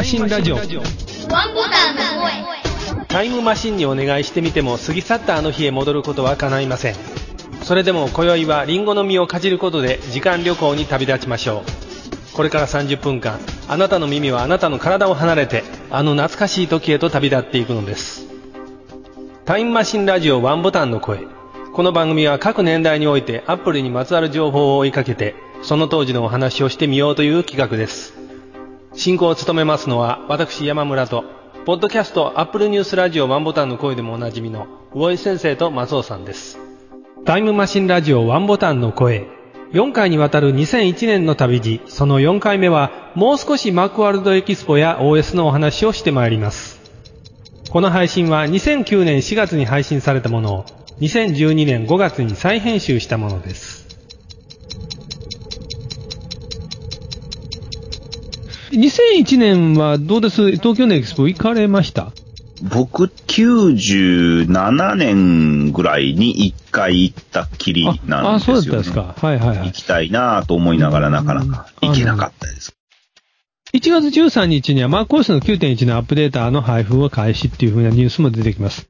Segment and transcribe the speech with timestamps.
[0.00, 0.54] マシンラジオ。
[0.56, 3.04] ワンボタンの声。
[3.06, 6.94] タイムマシンにお願いしてみても過ぎ去ったあの日へ戻ることは叶いません。
[7.64, 11.64] それでも今宵はリンゴの実をかじることで時間旅行に旅立ちましょ
[12.32, 12.34] う。
[12.34, 18.26] これから30分間あなたの耳はあなたの体を離れてあの懐かしい時へと旅立っていくのです。
[19.44, 21.26] タイムマシンラジオワンボタンの声。
[21.74, 28.19] この番組は各年代においてアップルにまつわる情報を追いかけてその当時のお話をしてみようという企画です
[28.94, 31.24] 進行を務めますのは私山村と
[31.64, 36.58] ポッドキャストアップルニュースラジオワンボタンの声でもおなじみの魚井先生と松尾さんです。
[37.24, 39.28] タイムマシンラジオワンボタンの声。
[39.72, 41.80] 4回にわたる2001年の旅路。
[41.86, 46.80] その4回目はもう少しマクワールドエキスポや OS のお話をしてまいります。
[47.70, 50.64] この配信は2009年4月に配信されたものを
[51.00, 53.79] 2012年5月に再編集したものです。
[58.70, 60.52] 2001年はどうです？
[60.52, 62.12] 東京のエキスポ行かれました？
[62.62, 68.28] 僕、97年ぐらいに一回行ったきりなんですよ、ね。
[68.28, 69.14] あ、そうだったんですか。
[69.16, 69.66] はいはいはい。
[69.68, 72.76] 行きたいなと思いながらなかなか行けなかったです。
[73.72, 78.86] 1月13日には MacOS の9.1のアップデータの配布を開始っていう風なニュースも出てきます。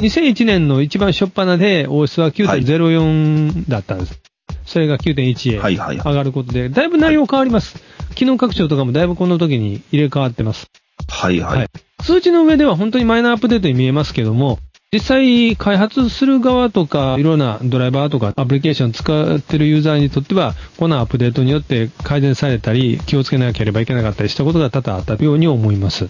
[0.00, 4.20] 2001年の一番初っ端で OS は9.04だったんです。
[4.64, 7.82] それが9.1へはいはい上がることで、だいぶ内容変わります。
[8.14, 10.66] 機能拡張とかもだいぶこの時に入れ替わってます。
[11.08, 11.58] はいはい。
[11.58, 11.68] はい
[12.00, 14.58] 数値の上では本当にマイナーアップデートに見えますけども、
[14.90, 26.08] 実際開発する側とか、いろんなドライバーとかアプリケーション使ってるユーザーにとっては、このアップデートによって改善されたり、気をつけなければいけなかったりしたことが多々あったように思います。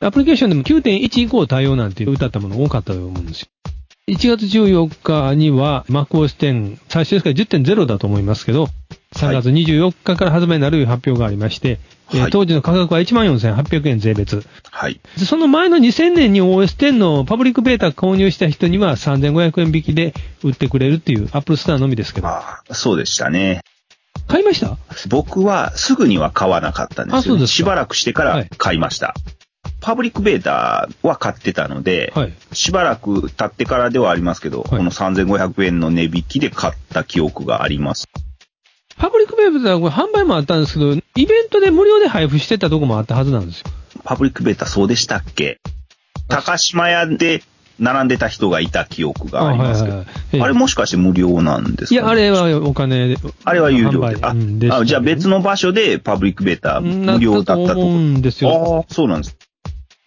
[0.00, 3.48] アプリケーションでも9.1以降対応なんて歌ったもの多かったと思うんですよ。
[4.06, 8.68] 1月14日には MacOS 10、最初ですから10.0だと思いますけど、
[9.14, 14.44] 3月24日から発売になるという発表がありまして、えーはい当時の価格は14,800円税別。
[14.70, 15.00] はい。
[15.18, 22.28] でその前の2000年に OS10 のパブリックベータ購入した人には3500円引きで売ってくれるっていう Apple Store のみですけど。
[22.28, 23.62] ああ、そうでしたね。
[24.28, 24.76] 買いました？
[25.08, 27.18] 僕はすぐには買わなかったんですよ、ね。
[27.18, 29.14] あそうですかしばらくしてから買いました。
[29.80, 32.32] パブリックベータは買ってたので、はい。
[32.52, 38.06] しばらく経ってからではありますけど、いこの3500円の値引きで買った記憶があります。
[38.96, 43.66] パブリックベータはこれ販売もあったんですけど、イベントで無料で配布してたとこもあったはずなんですよ。
[44.04, 45.58] パブリックベータそうでしたっけ？
[46.28, 47.42] 高島屋で
[47.78, 49.96] 並んでた人がいた記憶がありますけど。
[49.96, 53.16] あはいはいはいええあれもしかして無料なんですか、いや、あれはお金で。
[53.44, 54.16] あれは有料で。
[54.16, 57.58] 販売うんでしたああ、じゃあ別の場所でパブリックベータ無料だったと。
[57.58, 59.36] なったと思うんですよああ、そうなんです。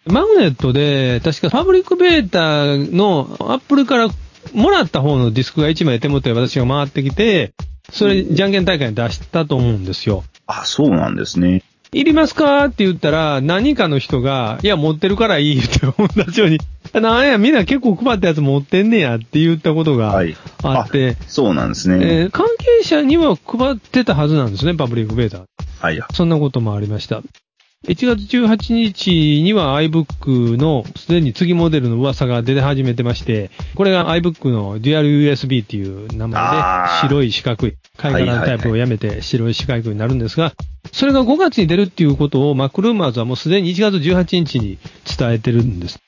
[0.06, 2.64] マグネットで、確かパブリックベータ
[2.96, 4.08] のアップルから
[4.54, 7.52] もらった方のディスクが1枚手元へ私が回ってきて、
[7.90, 10.24] それ、じゃんけん大会に出したと思うんですよ。
[10.46, 11.62] あ、そうなんですね。
[11.90, 16.58] いりますかって言ったら、何かの人が、いや、持ってるからいいって同じように、
[16.92, 20.36] なんや、みんな結構配ったやつ持ってんねやって言ったことがはい。
[20.62, 22.22] あって、そうなんですね。
[22.22, 25.44] えー関係者には配ってたはずなんですね、パブリックベータ。
[25.80, 26.00] はい。
[26.12, 27.22] そんなこともありました。
[27.86, 40.54] 1月18日には iBook のすでに次モデルの噂が出始めてまして、これが iBook の Dual USB っていう名前で白い四角い、貝殻のタイプをやめて白い四角いになるんですが、
[40.92, 44.78] それが5月に出るっていうことを MacRumors はもうすでに1月18日に
[45.18, 46.00] 伝えてるんです。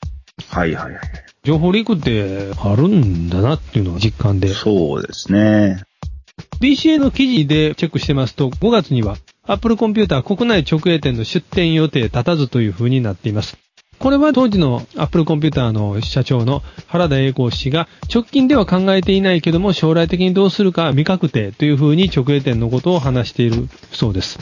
[0.49, 1.01] はいはいはい。
[1.43, 4.49] 情報リークってあるんだなっていうのが実感で。
[4.49, 5.81] そうですね。
[6.59, 9.15] BCA の記事でチェックしてますと、5月には
[9.47, 13.57] Apple コンピューター国内直営店の出店予定立たずという風になっています。
[13.97, 24.37] これは当時の Apple コンピューターの社長の原田栄光氏が直近では考えていないけども将来的にどうするか未確定という風に直営店のことを話しているそうです。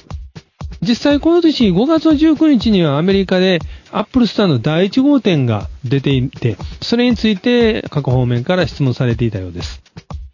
[0.82, 3.60] 実際この年5月19日にはアメリカで
[3.92, 9.82] Apple Store の第1号店が出ていて、それについて各方面から質問されていたようです。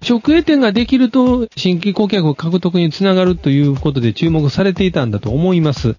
[0.07, 5.95] 直営店ができると新規顧客獲得につながるということで注目されていたんだと思います。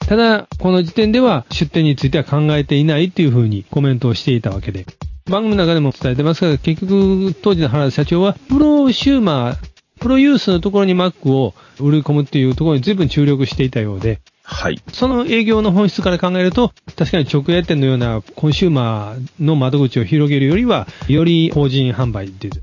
[0.00, 4.84] ただ、この時点では出店については考えていないというふうにコメントをしていたわけで。
[5.26, 9.56] 番組の中でも伝えてますが、結局当時の原田社長はプロシューマー、
[10.00, 14.82] プロユースのところに Mac を売り込むっていうところに随分注力していたようで、はい。
[14.92, 22.54] その営業の本質から考えると、確かに直営店のようなコンシューマーの窓口を広げるよりは、より法人販売っていう、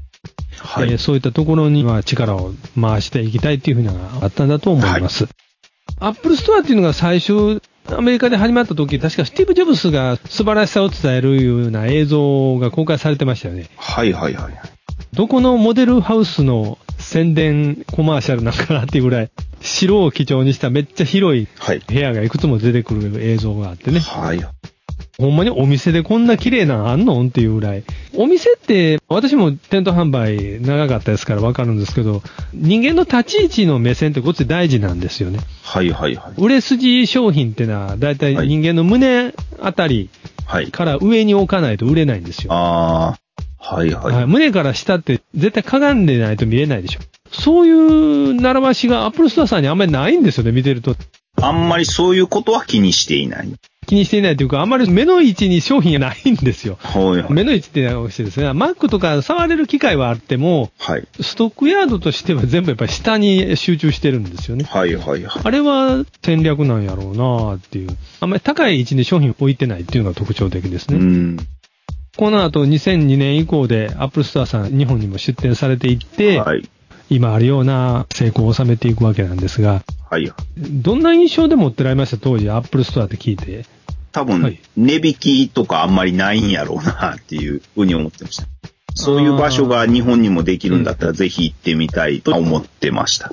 [0.60, 0.92] はい。
[0.92, 5.28] えーそういったところには力を回していきたいっていうふうなのがあったんだと思います。
[6.00, 13.70] アップルストアっていうのが最初、アメリカで始まった時、確かスティーブ・ジョブスが素晴らしさを伝えるような映像が公開されてましたよね。
[13.78, 14.54] はいはいはい。
[15.14, 19.32] どこのモデルハウスの宣伝コマーシャルなんかなっていうぐらい、
[19.62, 21.80] 白を基調にしためっちゃ広いはい。
[21.80, 24.00] 部屋がいくつも出てくる映像があってね。
[24.02, 24.46] はい。
[25.20, 27.84] ほんまにお店でこんな綺麗なのあんのんっていうぐらい。
[28.16, 32.22] お店って、私も店頭販売長かったですからわかるんですけど、
[32.54, 35.40] 人間の立ち位置の目線ってごっつい大事なんですよね。
[35.64, 36.34] はいはいはい。
[36.38, 40.10] 売れ筋商品ってのは、だいたい人間の胸あたり
[40.46, 40.72] はい。
[40.72, 42.54] から上に置かないと売れないんですよ。
[42.54, 43.18] あ
[43.60, 44.14] あ、はいはい。
[44.14, 47.00] はい、胸から下って絶対かがんでないと見えないでしょ。
[47.32, 50.96] そういう習わしがアップルストアさんにあんまりないんですよね、見てると。
[51.42, 53.50] あんまりそういうことは気にしていない。
[53.88, 56.78] 気にしていないというか、あんまり目の位置に商品がないんですよ。
[56.82, 57.34] はいはい。
[57.34, 61.08] 目の位置っていうのはしてですね、マックとか触れる機会はあっても、はい。
[61.22, 64.66] ストックヤードとしては全部やっぱり下に集中してるんですよね。
[64.66, 65.42] はいはいはい。
[65.42, 67.98] あれは戦略なんやろうなっていう。
[68.20, 70.98] あんまり高い位置に商品を置いてないっていうのが特徴的ですね。
[70.98, 71.38] うん。
[72.18, 76.70] この後2002年以降でアップルストアさん日本にも出店されていって、はい。
[77.10, 80.32] 今あるような成功を収めていくわけなんですが、はい。
[80.58, 82.18] どんな印象で持ってられました？
[82.18, 83.66] 当時アップルストアって聞いて。
[84.12, 88.48] 多分、はい値引きとかあんまりないんやろうなっていうふうに思ってました。
[88.96, 93.32] そういう場所が日本にもできるんだったらぜひ行ってみたいと思ってました。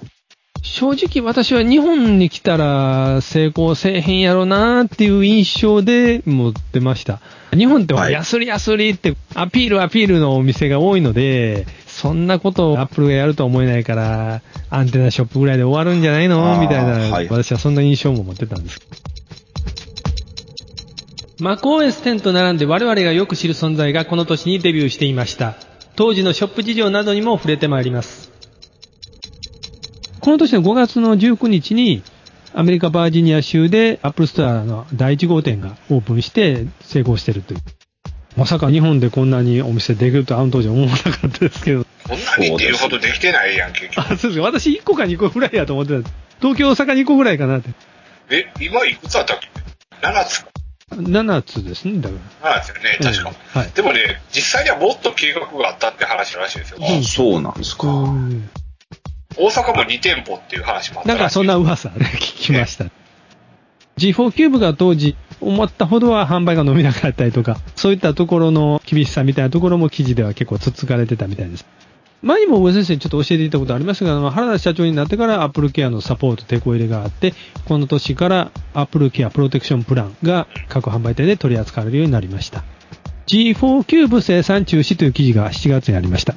[0.63, 7.21] 正直私は日本に来たら成功せえへんやろなっていう印象で持ってました。
[7.53, 16.61] 日本ってはい安り安りってアピールアピールのお店が多いので、そんなことをアップルがやるとは思えないから、アンテナショップぐらいで終わるんじゃないの？
[16.61, 18.81] みたいな、はい私はそんな印象も持ってたんです。
[21.39, 25.55] MacOS10 と並んで我々がよく知る存在がこの年にデビューしていました。
[25.95, 28.33] 当時のショップ事情などにも触れてまいります。
[30.21, 32.03] この年の5月の19日に、
[32.55, 37.61] アメリカバージニア州でアップルストアの第1号店がオープンして成功してるという。
[38.37, 41.87] まさか日本でこんなにお店できるとあの当時は思わなかったですけど。
[42.07, 44.01] こんなにっていうほどできてないやん、結局。
[44.01, 44.43] あ、そうですか。
[44.43, 46.11] 私1個か2個ぐらいやと思ってた。
[46.41, 47.71] 東京、大阪2個ぐらいかなって。
[48.31, 49.49] え、今いくつあったっけ
[50.07, 50.49] ?7 つか。
[50.91, 53.11] 7つですね、だか7つよね、ら。
[53.11, 53.31] 確か。
[53.31, 53.71] うんはい。
[53.71, 56.79] でもね、実際にはもっと計画があったって話らしいですよ。
[56.83, 57.89] あ、そうなんですか。
[57.89, 58.49] うん
[59.37, 61.19] 大阪も2店舗っていう話もあったらしい。
[61.19, 62.85] なんかそんな噂ね、聞きました。
[63.97, 71.67] G4 キューブが当時思ったほどは販売が伸びなかったりとか、そういったところの厳しさみたいなところも記事では結構つつかれてたみたいです。
[72.23, 77.35] 前にも上先生にちょっと教えていたことありましたが、原田社長になってからアップルケアのサポート、てこ入れがあって、
[77.67, 82.65] この年からアップルケアプロテクションプランが各販売店で取り扱われるようになりました。
[83.27, 86.35] G4 キューブ生産中止という記事が7月にありました。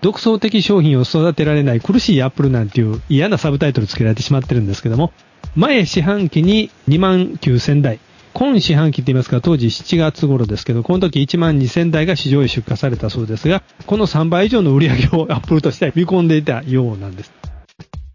[0.00, 5.12] 独創的商品を育てられない苦しいアップルなんていう嫌なサブタイトル付けられてしまってるんですけども、
[5.54, 8.00] 前四半期に2万9000台、
[8.34, 17.32] 今四半期って言いますか当時7月頃ですけど、この時1万2000台が市場へ出荷されたそうですが、この3倍以上の売り上げを アップルとしては見込んでいたようなんです。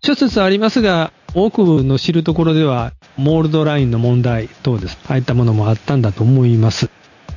[0.04, 4.98] 諸説ありますが、多くの知るところでは、モールドラインの問題等です。
[5.08, 6.90] ああいったものもあったんだと思います。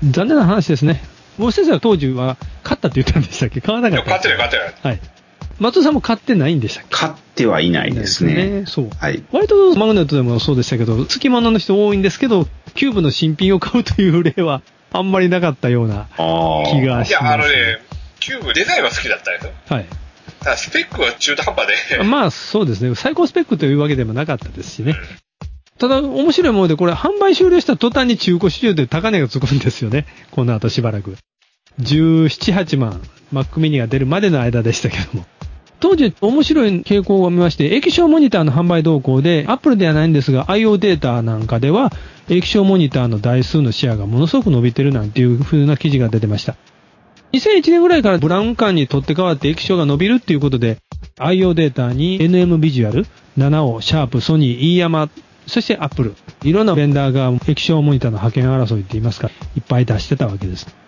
[0.03, 1.03] 残念な話ですね。
[1.39, 3.61] 大先生は当時は買ったって言ったんでしたっけ？
[3.61, 4.75] 買わないかったや買ってない買ってない。
[4.83, 5.01] はい。
[5.61, 6.97] 松尾さんも買ってないんでしたっけ？
[6.97, 8.65] 買ってはいないですね。
[8.67, 8.91] そう。
[8.99, 9.23] はい。
[9.31, 14.63] 割とマグネットでもそうでしたけど、付き物の人多いんですけど、キューブの新品を買うという例は
[14.93, 16.09] あんまりなかったような。
[16.17, 17.11] 気がします。
[17.11, 17.79] いや、あのね、
[18.21, 19.53] キューブデザインは好きだったんですよ。
[19.69, 19.87] はい。
[20.41, 21.67] ただスペックは中途半端
[21.99, 22.03] で。
[22.05, 22.95] まあそうですね。
[22.95, 24.95] 最高スペックというわけでもなかったですしね。
[25.79, 30.07] ただ面白いもので、これ販売終了した途端に中古市場で高値がつくんですよね。
[30.31, 31.17] この後しばらく。
[31.81, 33.01] 17、8万、
[33.33, 35.27] Mac mini が出るまでの間でしたけども。
[35.81, 41.91] 当時面白い傾向を見まして、液晶モニターの販売動向で、Apple ではないんですが、IO データなんかでは、
[42.29, 46.57] 液晶モニターの台数のシェアがものすごく伸びてるなんていう風な記事が出てました。
[47.33, 50.79] 2001年ぐらいからブラウン管に取って代わって液晶が伸びるっていうことで、
[51.19, 53.07] IO データに NM ビジュアル、
[53.39, 55.09] 7をシャープ、ソニー、イーヤマ、
[55.47, 56.15] そしてアップル。
[56.43, 60.80] いろんなベンダーが液晶モニターの派遣争いって言いますか、いっぱい出してたわけです。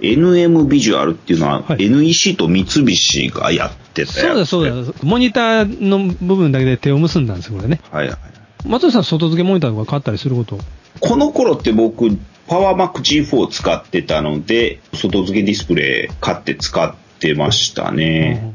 [0.00, 4.12] NM ビジュアルっていうのは、はい NEC と三菱がやってた。
[4.12, 4.92] そうだそうだ。
[5.02, 7.80] モニターの部分だけで手を結んだんですよ、これね。
[7.90, 8.18] はいはい。
[8.66, 10.58] 松尾さん、外付けモニターとか買ったりすること？
[11.00, 12.10] この頃って僕、
[12.48, 18.54] パワーマック G4 を使ってたので、外付けディスプレイ買って使ってましたね。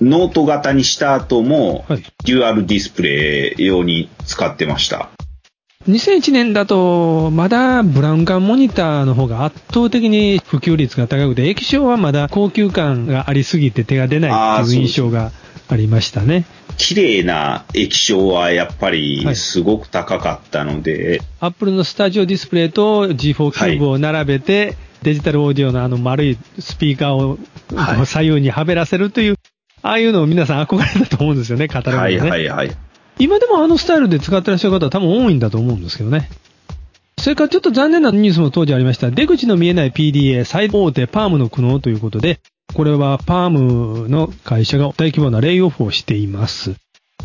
[0.00, 5.08] ノート型にした後も、はいデュアルディスプレイ用に使ってました。
[5.88, 15.32] 2001年だと、まだブラウン管モニターの方が圧倒的に普及率が高くて、液晶はまだ高級感がありすぎて手が出ないっていう印象が
[15.66, 16.44] ありましたね。
[16.76, 27.38] 綺麗な液晶はやっぱりはいすごく高かったので、アップルのスタジオディスプレイと G4 キューブを並べて、デジタルオーディオのあの丸いスピーカーを
[27.74, 29.36] はい左右にはべらせるという、
[29.80, 32.18] ああいうのを皆さん憧れたと思うんですよね、カタログはい。
[32.18, 32.76] はいはい。
[33.18, 36.30] 今でもあのスタイルで使ってらっしゃる方は多分多いんだと思うんですけどね。
[37.18, 39.10] それからちょっと残念なニュースも当時ありました。
[39.10, 42.40] 出口の見えない PDA 最大手パームの苦悩ということで、
[42.74, 46.76] これはパームの会社が大規模なレイオフをしています。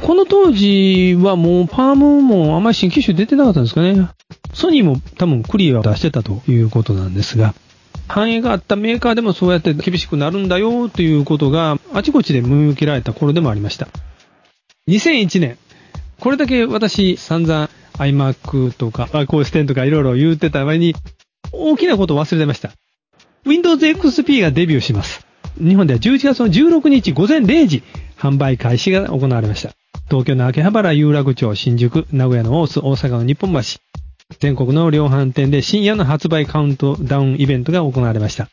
[0.01, 4.09] この当時はもうパームもあまり新機種出てなかったんですかね。
[4.53, 7.53] ソニーも多分クリアを出してたということなんですが、
[8.07, 13.87] 繁栄があったメーカーでもそうやって厳しくなるんだよということがあちこちで見受けられた頃でもありました。
[14.89, 15.57] 2001年、
[16.23, 20.95] これだけ私散々 iMac とか iCOS10 とかいろいろ言ってた割に
[21.51, 22.71] 大きなことを忘れてました。
[23.45, 25.27] Windows XP がデビューします。
[25.57, 27.83] 日本では11月の16日午前0時
[28.17, 29.71] 販売開始が行われました。
[30.07, 33.81] 東京の秋葉原有楽町、新宿、名古屋の大須、大阪の日本橋、
[34.39, 38.47] 全国の量販店で深夜の発売カウントダウンイベントが行われました。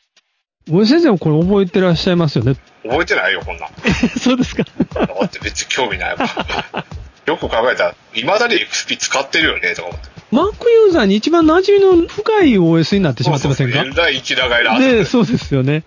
[0.68, 2.56] ご先生もこれ覚えてらっしゃいますよね？
[2.82, 3.70] 覚えてないよ、こんなん。
[4.18, 4.64] そうですか。
[4.92, 6.28] だって別に興味ないもん。
[7.26, 10.08] よく考えたら、未だに XP 使ってるよね、とか思って。
[10.32, 14.10] Mac ユーザーに一番馴染みの深い OS になってしまってませんか？
[14.10, 14.78] 一長いな。
[14.78, 15.84] ねそうですよね。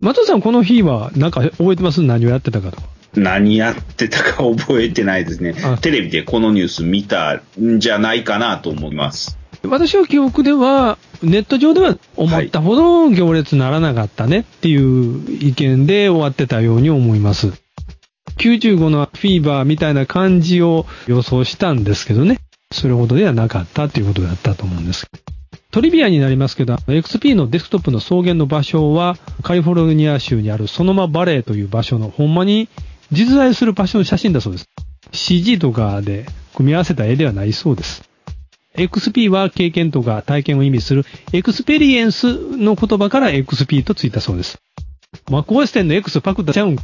[0.00, 2.02] 松尾さん、この日は、なんか覚えてます？
[2.02, 2.82] 何をやってたかとか。
[3.14, 5.78] 何やってたか覚えてないですねあ。
[5.78, 9.38] テレビでこのニュース見たんじゃないかなと思います。
[9.62, 17.52] 私の記憶では、ネット上では思ったほど行列ならなかったねっていう意見で終わってたように思います。
[18.38, 22.38] 95のフィーバーみたいな感じを予想したんですけどね。
[22.72, 25.06] それほどではなかったっていうことだったと思うんです。
[25.70, 32.68] トリビアになりますけど、XP のデスクトップの草原の場所は、カリフォルニア州にあるソノマバレーという場所の、ほんまに
[33.12, 34.66] 実在する場所の写真だそうです。
[35.12, 38.02] CG とかで組み合わせた絵ではないそうです。
[38.76, 44.58] XP は経験とか体験を意味するエクスペリエンスの言葉から XP とついたそうです。
[45.30, 46.76] MacOS 10の X パクったちゃうん。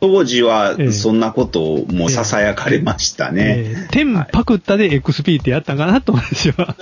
[0.00, 3.54] 当時はええそんなことをもう囁かれましたね。
[3.58, 6.76] えー10パクったで XP ってやったんかなと私は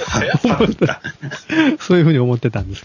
[0.45, 1.01] 思った。
[1.81, 2.85] そういうふうに思ってたんです。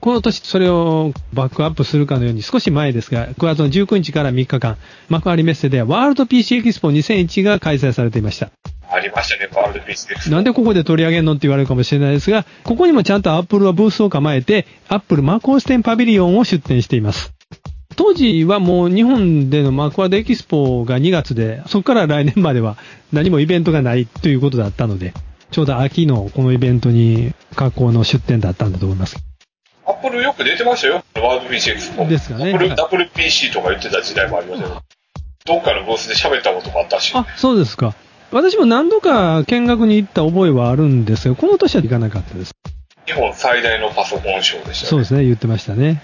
[0.00, 4.76] この年それをバックアップするかのように少し前ですが、9月の19日から3日間、
[5.08, 8.50] 幕張メッセではワールド PC エキスポ2001が開催されていました。
[8.90, 10.30] ありましたね、ワールドピースです。
[10.30, 17.32] なんでここで取り上げんのって言われるかもしれないですが、ここにもちゃんと Apple はブースを構えて、Apple MacOS 10パビリオンを出展しています。
[17.96, 22.76] 当時はもう日本でのマクワードエキスポが2月で、そこから来年までは
[23.12, 25.14] 何もイベントがないということだったので、
[25.50, 29.16] ちょうど秋のこのイベントに格好の出展だったんだと思います。
[29.86, 32.06] アップルよく出てましたよ、ワールド PC エクスポ。
[32.06, 34.82] ですかねアップル、はい WPC とか言ってた時代もありましたよ。
[35.46, 37.12] どっかのブースで喋ったこともあったし。
[37.14, 37.94] あ、そうですか。
[38.32, 42.52] 私も何度か見学に行った覚えはあるんですが、この年は行かなかったです。
[43.06, 44.90] 日本最大のパソコンショーでしたね。
[44.90, 46.02] そうですね、言ってましたね。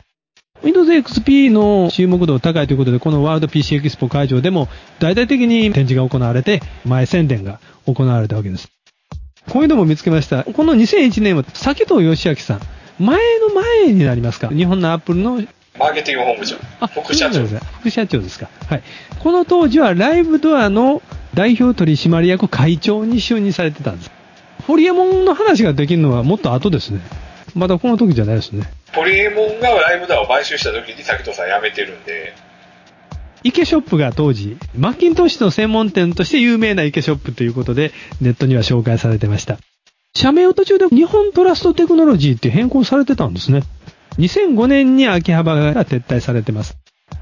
[0.62, 8.68] Windows XP の注目度高いということで、このワールド PC エキスポ会場でも大々的に展示が行われて、前宣伝が行われたわけです。
[9.48, 10.44] こういうのも見つけました。
[10.44, 12.60] この2001年は、崎藤義明さん、
[12.98, 14.48] 前の前になりますか？
[14.48, 15.36] 日本のアップルの、
[15.78, 16.56] マーケティング本部長。
[17.02, 17.46] 副社長
[17.80, 18.50] 副社長ですか？
[18.66, 18.82] はい。
[19.18, 21.00] この当時はライブドアの
[21.32, 24.10] 代表取締役会長に就任されてたんです。
[24.66, 27.00] ホリエモンの話ができるのはもっと後ですね。
[27.54, 28.64] まだこの時じゃないですね。
[28.94, 32.34] ホリエモンがライブダーを買収した時に滝藤さん辞めてるんで、
[33.42, 39.58] 池ショップが当時、マッキントッシュの専門店として有名な池ショップということで、ネットには紹介されてました。
[40.14, 43.62] 社名を途中で日本トラストテクノロジーって変更されてたんですね。
[44.18, 46.76] 2005年に秋葉原が撤退されてます。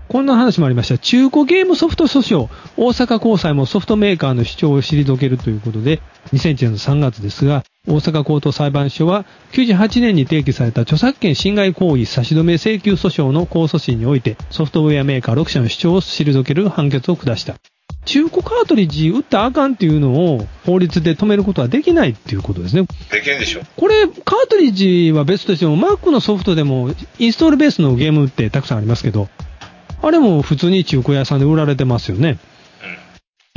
[0.08, 0.96] こんな話もありました。
[0.98, 2.48] 中古ゲームソフト訴訟。
[2.76, 6.00] 大阪高裁もソフトメーカーの主張を退けるということで、
[6.32, 17.56] 2001年の3月ですが、大阪高等裁判所は98年に提起された著作権侵害行為差し止め請求訴訟の控訴審において、ソフトウェアメーカー6社の主張を退ける判決を下した。
[18.04, 22.86] 中古カートリッジ売ったらあかんっていうのを法律で止めることはできないっていうことですね。
[23.10, 23.60] できんでしょ。
[23.76, 29.28] これ、カートリッジは別としても、Mac のソフトでも、インストールベースのゲームってたくさんありますけど、
[30.00, 32.38] あれも普通に中古屋さんで売られてますよね。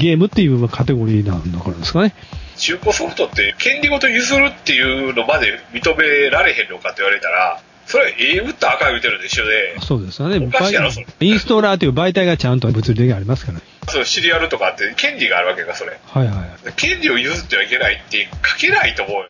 [0.01, 0.08] うん。
[0.08, 2.13] ゲームっていうカテゴリーなんだからですかね。
[2.58, 10.38] 中古ソフトって権利ごと譲るっていうのまで認められへんのかって言われたら、それはええ打ったらあかん言うてるのと一緒で、そうですよね。
[10.38, 13.60] インストーラーという媒体がちゃんと物理的にありますから。
[13.89, 16.00] そうシリアルとかって権利があるわけか、それ。
[16.05, 16.34] はいは
[16.67, 16.74] い。
[16.75, 19.27] 権利を譲ってはいけないって書けないと思うよ。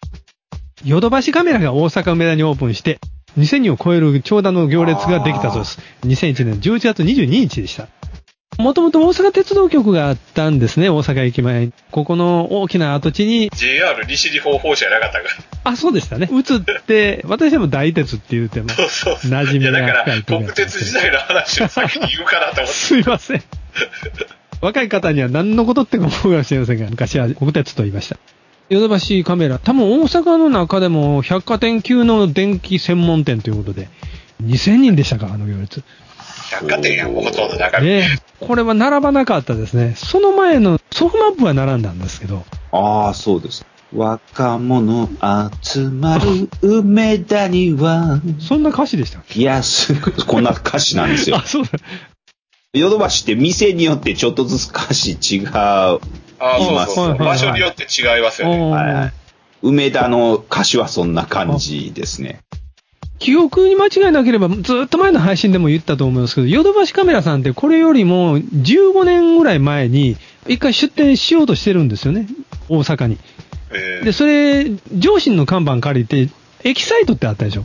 [0.83, 2.99] ヨドバシカメラが大阪梅田にオープンして、
[3.37, 5.79] 2000人を超える長蛇の行列ができたそうです。
[6.05, 7.87] 2001年11月22日でした。
[8.57, 11.73] もともと大阪鉄道局があったんですね、大阪駅前に。
[11.89, 15.27] ここの大きな跡地に、JR 西日本放射やなかったか
[15.63, 15.71] ら。
[15.71, 16.29] あ、そうでしたね。
[16.31, 19.31] 移って、私でも大鉄って言うても、そうそうそう。
[19.31, 22.67] 馴染みがいやだから、国鉄時代の話を先に言うかなと思って。
[22.67, 23.43] すいません。
[24.61, 28.17] 若い方には何のことって思うかもしれませんが、昔は国鉄と言いました。
[28.69, 33.89] ヨドバシカメラ、多分大阪の中でも百貨店級の電気専門店ということで、
[34.43, 35.83] 2000人でしたか、あの行列。
[36.51, 37.87] 百貨店やもうほとんど中身。
[37.87, 38.09] ね
[38.41, 39.93] えこれは並ばなかったですね。
[39.95, 43.65] その前のソフマップは並んだんですけど、ああ、そうです。
[43.95, 45.09] 若者
[45.61, 49.93] 集まる梅田には、そんな歌詞でしたっいや、す
[50.25, 51.45] こんな歌詞なんですけよ あ、。
[51.45, 51.71] そうだ。
[52.73, 55.49] ヨドバシって店によってちょっとずつ歌詞違う。
[55.53, 55.99] あ
[56.39, 57.25] あ、言いますそうそうそう。
[57.25, 58.71] はいはいはい場所によって違いますよね。
[58.71, 59.13] はい
[59.63, 62.39] 梅田の歌詞はそんな感じですね。
[63.21, 72.25] 記憶に間違いなければ、ずっと前の配信でも言ったと思うんですけど、ヨドバシカメラさんってこれよりも15年ぐらい前に、一回出店しようとしてるんですよね。
[72.67, 73.19] 大阪に。
[73.73, 74.65] えで、それ、
[74.97, 76.29] 上信の看板借りて、
[76.63, 77.63] エキサイトってあったでしょ？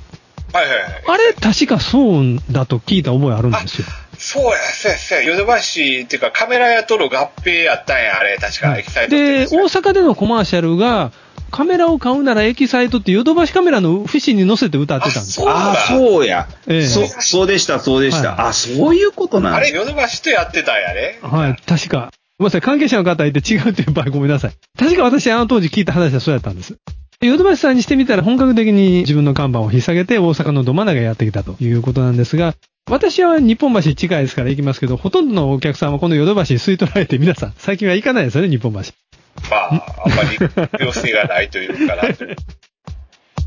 [0.53, 0.91] ーはいはいはい。
[1.07, 3.87] あれ、確かそうだと聞いた覚えあるんですよ。
[4.19, 5.25] そうや、そうや、そうや。
[5.25, 8.37] ヨドバシっていうかカメラ屋との合併やったんや、あれ。
[8.39, 9.47] 確か、エキサイトで。
[9.47, 11.13] 大阪でのコマーシャルが、
[11.51, 15.49] カメラを買うならエキサイトってヨドバシカメラの節に載せて歌ってたんですよ。
[15.49, 16.49] ああ、そうや。
[16.67, 18.31] ええそ、そうでした、そうでした。
[18.31, 21.19] はいあ、そういうことなんあれ、ヨドバシとやってたんやね。
[21.23, 22.11] はい、確か。
[22.39, 24.53] ごめんなさい、関係者の方いて違うっていう場合ごめんなさい。
[24.79, 26.77] 確か私あの当時聞いた話はそうやったんです。
[27.23, 32.55] ヨドバシさんにしてみたら本格的に自分の看板を引っ提げて大阪のど真ん中へやってきたということなんですが、
[32.91, 38.81] 私は日本橋近いですから行きますけど、ほとんどのお客さんはこのヨドバシに吸い取られて皆さん、最近は行かないですよね、日本橋。
[39.51, 40.51] まあ、あんまり必
[40.81, 42.03] 要性がないというかな。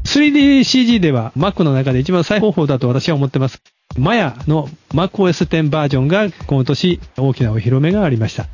[0.05, 3.62] 3DCG では Mac の中で一番最高峰だと私は思ってます。
[3.98, 8.48] マヤの MacOS10 バージョンが今年大きなお披露目がありました。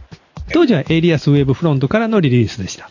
[0.53, 2.89] 当時はエイリアスウェーブフロントからのリリースでした。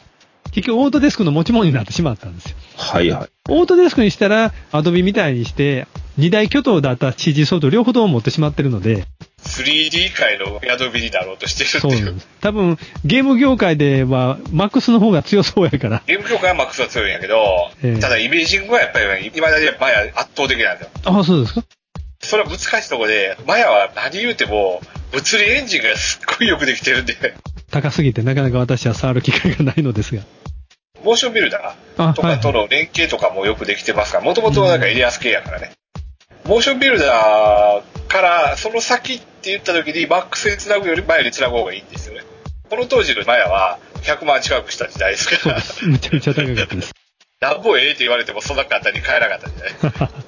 [0.51, 2.57] 結局オートデスクの持ち物になってしまったんですよ。
[2.77, 3.29] はいはい。
[3.51, 5.87] オートデスクにしたら Adobe みたいにして
[6.17, 9.05] 二大巨頭だった CG ソフト両方とも持ってしまってるので、
[9.45, 12.07] 3D 界の宿火になろうとしてるっていう。
[12.07, 12.15] そう。
[12.41, 16.03] 多分ゲーム業界では MAX の方が強そうやから。
[16.07, 20.91] ゲーム業界はマックスは強いんやけど、ええただイメージングはやっぱり、今だにマヤ圧倒的なんだよ。
[21.05, 21.63] ああ、そうですか？
[22.21, 24.81] それは難しいところで、マヤは何言うても、
[25.13, 27.15] 物理エンジンがすっごいよくできてるんで、
[27.71, 30.23] 高すぎてなかなか私は触る機会がないのですが。
[31.05, 35.73] モーションビルダあーとかとの連携とかもよくできてますから、もともとなんかエリアス系やからね。
[36.47, 37.83] モーションビルダー
[38.15, 42.23] からその先って言った時にマックスにつなぐより前につなぐ方がいいんですよね。
[42.71, 46.95] この当時のマヤは100万近くした時代ですから、むちゃくちゃ高かったです。
[47.43, 50.09] なんぼええって言われてもそんな簡単に買えなかった時代。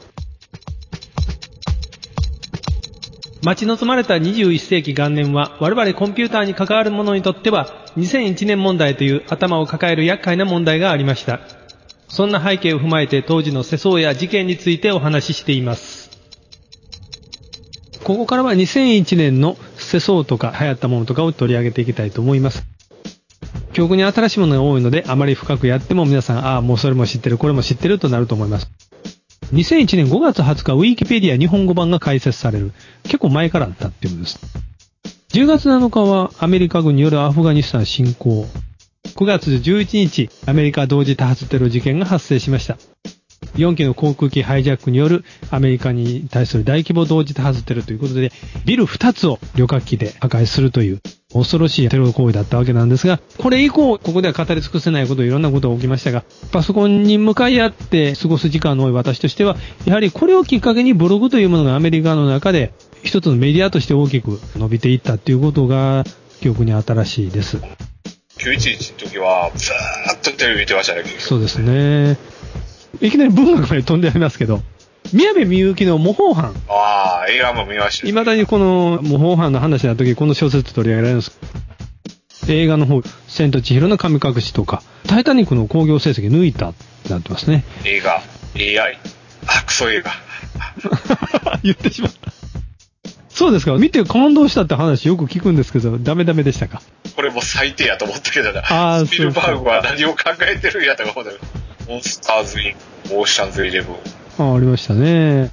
[3.44, 11.38] 待ち望まれた21世紀元年は我々コンピューターに関わる者にとっては2001年問題という頭を抱える厄介な問題がありました。
[12.08, 16.05] そんな背景を踏まえて当時の世相や事件についてお話ししています。
[18.06, 22.64] ここからは2001年の世相とか流行ったものとかを取り上げていきたいと思います。
[23.72, 28.70] 記憶に新しいものが多いのであまり深くやっても皆さん、ああ、もうそれも知ってる、これも知ってるとなると思います。
[29.52, 32.70] 2001年5月20日、ウィキペディア日本語版が開設される。
[33.02, 34.38] 結構前からあったっていうことです。
[35.30, 38.46] 10月7日はアメリカ軍によるアフガニスタン侵攻。
[39.16, 42.78] 9月11日、アメリカ同時多発テロ事件が発生しました。
[43.56, 48.32] 4機の航空機ハイジャックによるアメリカに対する大規模同時多発テロということで、
[48.64, 51.00] ビル2つを旅客機で破壊するという
[51.32, 66.04] 恐ろしいテロ行為だったわけなんですが、これ以降、ここでは語り尽くせないこと、いろんなことが起きましたが、パソコンに向かい合って過ごす時間の多い私としては、やはりこれをきっかけにブログというものがアメリカの中で一つのメディアとして大きく伸びていったっていうことが
[66.40, 67.58] 記憶に新しいです。
[68.38, 72.16] 911の時は、ずーっとテレビ見てましたね、そうですね。
[73.00, 74.62] いきなり文学まで飛んでありますけど、
[75.12, 76.54] 宮部みゆきの模倣犯。
[76.68, 78.06] ああ、映画も見ました。
[78.06, 81.38] 未だにこの模倣犯の話になった時、この小説取り上げられるんです。
[82.48, 87.64] 映画の方、千と千尋の神隠しとか、タイタニックの興行成績抜いたってなってますね。
[87.84, 88.22] 映画、
[88.56, 88.98] AI、
[89.46, 90.12] あ、クソ映画。
[91.62, 92.32] 言ってしまった。
[93.28, 93.72] そうですか。
[93.72, 96.80] 見て感動したって話よく聞くんですけど、ダメダメでしたか？
[97.16, 98.60] これも最低やと思ったけどな。
[98.60, 101.42] あースピルバーグは何を考えてるんやとか思ったけど
[101.88, 102.74] モンスターズ・インク、
[103.16, 103.96] オーシャンズ・イレブン、
[104.38, 105.50] あありましたね。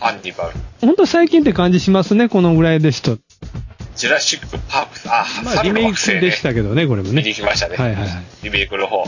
[0.00, 3.18] ハンニバル、本当最近って感じしますね、このぐらいですと。
[3.94, 7.22] ジュラシック・パークス、あ、まあ、リメイクでしたけどね、これもね。
[7.22, 7.76] 行きましたね。
[7.76, 8.24] はいはいはい。
[8.42, 9.04] リメイクの方。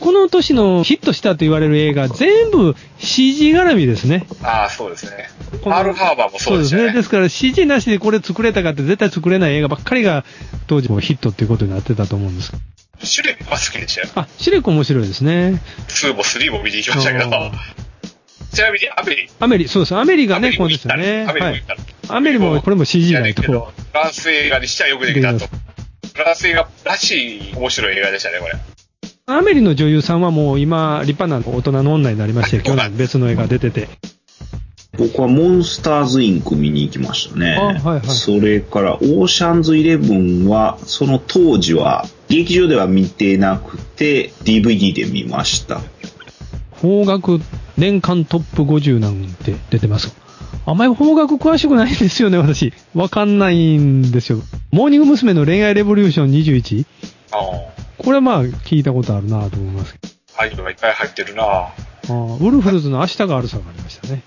[0.00, 4.26] この年のヒットしたと言われる映画、全部 CG 絡みですね。
[4.42, 5.28] ああ、そうですね。
[5.62, 6.92] パールハーバーもそうですね。
[6.92, 10.24] ですから CG なしでこれ作れたかって絶対作れない映画ばっかりが
[10.66, 12.52] 当時もヒットっていうことになってたと思うんです。
[13.04, 14.08] シュレックは好きでしたよ。
[14.14, 15.60] あ、シレコ面白いですね。
[15.88, 17.52] 2も3も見に行きましたけどあ。
[18.52, 19.96] ちなみにアメリ、アメリ、そうです。
[19.96, 21.26] アメリがね、こうですよね。
[21.28, 21.66] アメリはいも行っ
[22.08, 22.14] た。
[22.14, 23.42] アメリもこれも CG ないと。
[23.42, 23.52] フ
[23.92, 25.46] ランス映画にしてはよくできたと。
[26.14, 28.54] フランス映画らしい面白い映画でしたね、これ。
[29.26, 33.88] アメリの女優さんはもう今、立派な大人の女になりまして、去年別の映画出てて。
[34.96, 37.56] 僕はモンスターズインク見に行きましたね。
[37.58, 45.80] あはいはいそれから、オーシャンズイレブンは、その当時は、劇場では見てなくて、DVD で見ました。
[46.80, 47.40] 邦楽
[47.76, 50.14] 年間トップ50なんて出てます。
[50.66, 52.72] あんまり邦楽詳しくないんですよね、私。
[52.94, 54.38] わかんないんですよ。
[54.70, 55.34] モーニング娘。
[55.34, 56.86] の恋愛レボリューション21。
[57.32, 57.36] あ
[57.98, 60.14] これはまあ聞いたことあるなと思いますけど。
[60.38, 60.42] あ。
[60.42, 64.22] アイドルがいっぱい入ってるなあーウルフルズの明日があるさがありましたね。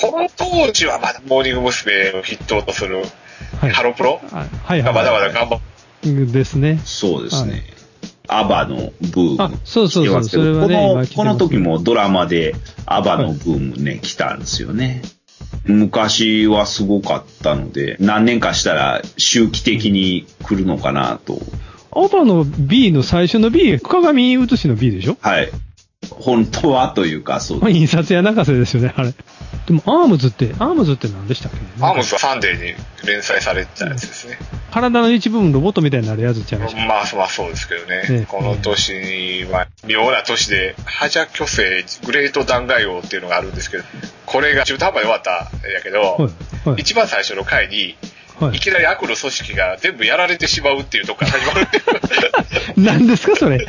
[0.00, 2.10] この当時はまだモーニング娘。
[2.10, 3.04] を筆頭とする、
[3.60, 3.70] はい。
[3.70, 4.82] ハロプロあはいはい。
[4.82, 5.60] がまだまだ頑張っ
[6.04, 6.80] ですね。
[6.84, 7.64] そうですはいね。
[8.26, 9.42] ABBAのブーム。
[9.42, 12.54] あそうそうそうそれはねこの、この時もドラマで
[12.86, 15.02] ABBAのブームね、来たんですよね。
[15.66, 21.38] 昔はすごかったので、何年かしたら周期的に来るのかなと。
[21.90, 25.16] アバの B の最初の B、鏡写しの B でしょ？
[25.20, 25.50] はい。
[26.10, 29.12] 本当はというか、そうまあ、印刷屋泣かせですよね、あれ。
[29.66, 31.58] でも、アームズって、アームズって何でしたっけ？
[31.84, 32.74] アームズはサンデーに
[33.06, 34.38] 連載されてたやつですね。
[34.70, 36.84] 体の一部分ロボットみたいになるやつちゃいました。
[36.84, 38.20] まあ、まあそうですけどね。
[38.20, 41.62] ねこの年は、妙な年で、ハジャ巨星
[42.04, 43.84] グレート弾劾王っていうのがあるんですけど、
[44.26, 46.28] これが中途半端で終わったんやけど、は
[46.66, 46.68] い。
[46.68, 46.80] はい。
[46.80, 47.96] 一番最初の回に、
[48.40, 51.84] はいいきなり悪の組織が全部やられてしまうっていうとこから始まるっていう。
[52.84, 53.64] 何ですか、それ？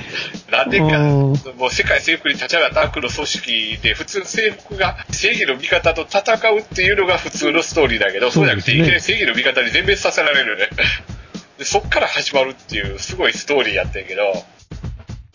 [0.51, 1.33] なんでか、も
[1.67, 10.69] う世界征服に立ち上がった悪の組織で、普通征服が正義の味方と戦うっていうのが普通のストーリーだけど、そうじゃなくて、いきなり正義の味方に全滅させられるよね。
[11.59, 14.43] でそっから始まるっていう、すごいストーリーやったんやけど、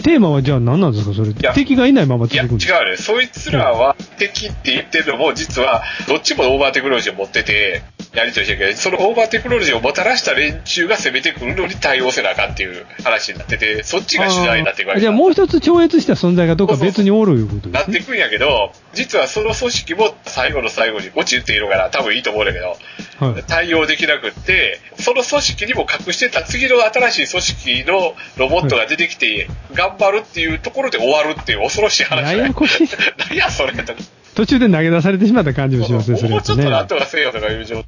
[0.02, 1.32] テーマはじゃあ何なんですか、それ？
[1.40, 2.80] や敵がいないままいや、違続くんですか？
[2.80, 2.96] うね。
[2.96, 17.68] そいつらは敵って言ってるのも、実は、どっちもオーバーテクノロジーを持ってて、やりとりしてるけど、そのオーバーテクノロジーをもたらした連中が攻めてくるのに対応せなあかんっていう話になってて、そっちが主題になっていくわけだじゃあもう一つ超越した存在がどっか別におるいうこと。
[17.68, 22.76] なっていくんやけど、実はその組織も最後の最後に落ちるっていうのかな、多分いいと思うんだけど、
[23.24, 23.44] はい。
[23.44, 33.94] 対応できなくって、その組織にも隠してた次の新しい組織のロボットが出てきて、頑張るっていうところで終わるっていう恐ろしい話ややこしい 何やそれと。
[34.34, 36.88] 途中で投げ出されてしまった感じもしますね、それもうちょっとなんね。
[36.88, 37.86] とかせよとかいう状態。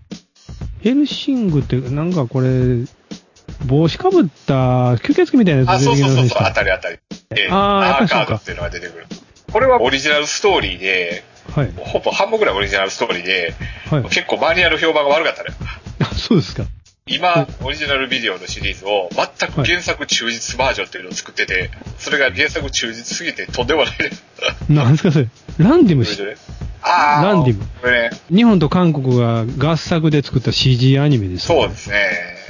[0.83, 2.49] ヘルシングって、なんかこれ、
[3.67, 6.99] 帽子かぶった吸血鬼みたいなやあ、つそうそうそうそう、出てきませんでした当たり当たり。
[7.31, 9.07] で、あーやっぱりそうかアーカードっていうのが出てくる。
[9.53, 11.25] これはオリジナルストーリーで、
[11.55, 11.73] はい。
[11.77, 13.55] ほぼ半分ぐらいオリジナルストーリーで、
[13.91, 14.03] はい。
[14.05, 15.51] 結構マニュアル評判が悪かったね。
[16.01, 16.65] あ、そうですか。
[17.13, 24.11] 今、オリジナルビデオのシリーズを全く原作忠実バージョンっていうのを作ってて、それが原作忠実すぎてとんでもないね。
[24.71, 25.29] なんですか、それ。
[25.59, 26.19] ランディムし
[26.85, 27.65] あーランディム。
[27.83, 32.43] これね、日本と韓国が合作で作った CG アニメです、そうですね。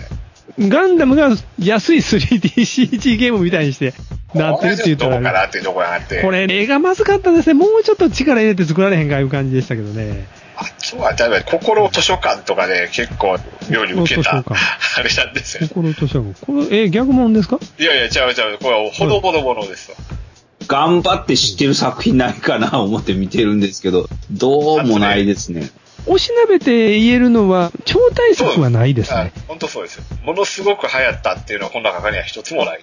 [0.58, 3.94] ガンダムが安い 3DCG ゲームみたいにして
[4.34, 6.22] なってるって言ったらなら、っていうところがあって。
[6.22, 7.54] これ絵がまずかったですね。
[7.54, 10.26] もうちょっと力入れて作られへんかいう感じでしたけどね。
[10.62, 13.38] あとは、例えば、心図書館とかで結構、
[13.70, 15.68] 妙に受けた、心図書あれなんですよ。
[15.68, 17.58] 心としては、これ、え、逆もんですか？
[17.78, 18.58] いやいや、ちゃうちゃう。
[18.58, 19.96] これは、ほのぼのものですわ。
[20.68, 25.70] 頑張って知ってる作品ないかな思って見てるんですけど、どうもないですね。
[26.06, 29.32] おしなべて言えるのは、超大作はないですね。
[29.48, 30.04] 本当そうですよ。
[30.24, 32.80] ものすごく流行ったっていうのは、この中には一つもない。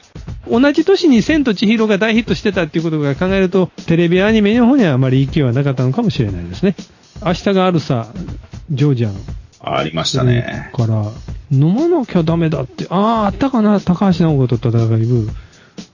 [0.49, 6.75] 同じ年に千と千尋が大ヒットしてたっていうことが考えると、テレビアニメの方にはあまり勢いはなかったのかもしれないですね。
[7.25, 8.07] 明日があるさ、
[8.71, 9.15] ジョージアの。
[9.61, 10.71] ありましたね。
[10.73, 11.05] から、
[11.51, 15.29] 飲まなきゃダメだって、ああ、あったかな、高橋直子と戦い部。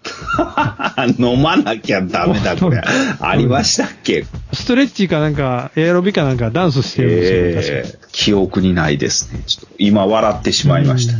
[1.19, 2.81] 飲まなきゃダメだ、これ。
[3.19, 4.25] ありましたっけ？
[4.53, 9.41] ストレッチかなんか、エアロビかなんかダンスしてるんですよ、確かえー、記憶にないですね。
[9.47, 11.13] ちょっと今笑ってしまいました。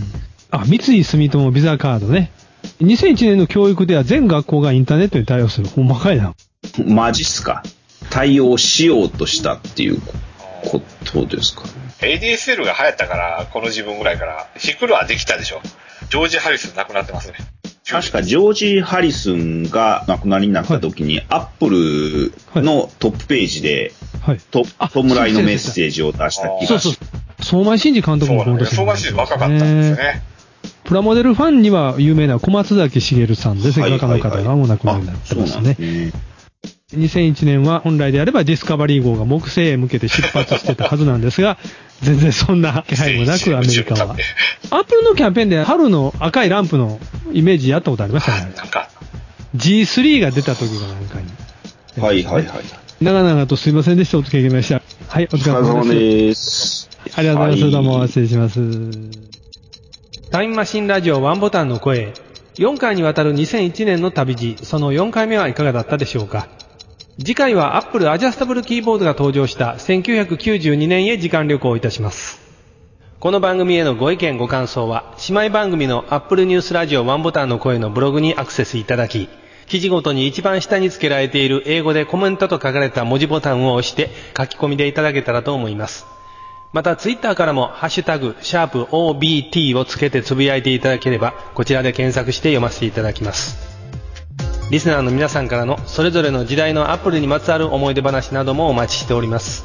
[0.52, 2.32] あ、三井住友ビザカードね。
[2.82, 5.68] 2001年の教育では全学校がインターネットに対応する。
[5.68, 6.34] ほんまかいな。
[6.86, 7.63] マジっすか？
[8.10, 10.02] 対応しようとしたっていう
[10.72, 11.63] ことですか
[12.00, 15.62] ADSL が流行ったから、この自分ぐらいから、弾くのはできたでしょ。
[16.10, 17.36] ジョージ・ハリス亡くなってますね。
[17.88, 21.70] 確かジョージ・ハリスンが亡くなりになった時に、アップ
[22.56, 24.39] ルのトップページで、はい。
[24.39, 27.00] と、あ弔いのメッセージを出した気そうそうがし。
[27.41, 28.46] 相馬真司監督そうです。
[28.46, 30.24] もこの年相馬市若かったんですよね。
[30.84, 33.80] プラモデルファンには有名な小松崎茂さんです。
[33.80, 35.60] はい画家の方がお亡くなりになってます。
[35.62, 36.12] ね。
[36.95, 41.58] 2001年は本来であればディスカバリー号が木星へ向けて出発してたはずなんですが、
[42.01, 44.15] 全然そんな気配もなくアメリカは。
[44.71, 46.99] アップルのキャンペーンで春の赤いランプの
[47.31, 48.53] イメージやったことありましたね。
[48.58, 48.89] なんか、
[49.55, 52.03] G3 が出た時がなんかに。
[52.03, 52.45] はいはいはい。
[53.01, 54.17] 長々とすいませんでした。
[54.17, 54.81] お付き合いました。
[55.08, 55.95] はい、おお疲れ様です。
[55.95, 56.89] です。
[57.15, 57.63] ありがとうございます。
[57.63, 58.60] はいどうも失礼します。
[60.31, 62.13] タイムマシンラジオワンボタンの声、
[62.58, 66.47] 4回にわたる2001年の旅路、その4回目はいかがだったでしょうか？
[67.17, 72.41] 次回は Apple アジャスタブルキーボードが登場した1992年へ時間旅行いたします。
[73.21, 79.30] この番組へのご意見ご感想は、姉妹番組の Apple ニュースラジオワンボタンの声のブログにアクセスいただき、
[79.65, 86.06] 記事ごとに一番下に付けられている英語でコメントと書かれた文字ボタンを押して書き込みでいただけたらと思います。
[86.73, 93.74] またツイッターからもハッシュタグ、シャープ OBT をつけてつぶやいていただければ、こちらで検索して読ませていただきます。
[94.71, 99.63] リスナーの皆さんからのそれぞれの時代のアップルにまつわる思い出話などもお待ちしております。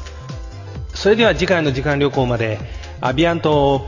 [0.93, 2.59] それでは次回の時間旅行まで、
[3.01, 3.81] アビアント